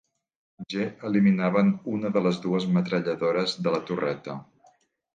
G, 0.73 0.85
eliminaven 1.09 1.69
una 1.97 2.13
de 2.17 2.25
les 2.29 2.41
dues 2.49 2.67
metralladores 2.79 3.57
de 3.69 3.79
la 3.79 3.87
torreta. 3.93 4.43